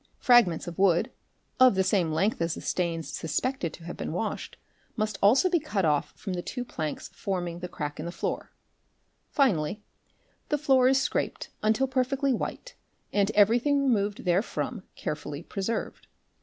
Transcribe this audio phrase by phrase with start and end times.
[0.17, 1.11] Fragments of wood,
[1.59, 4.57] of the same length as the stains suspected to have been washed,
[4.95, 8.51] must also be cut off_ from the two planks forming the crack in the floor;
[9.29, 9.83] finally
[10.49, 12.73] the floor is' scraped until perfectly white
[13.13, 16.07] and everything removed therefrom carefully | preserved.